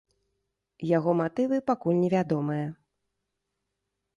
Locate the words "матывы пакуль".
1.19-1.99